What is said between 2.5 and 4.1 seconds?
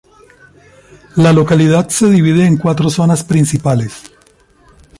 cuatro zonas principales.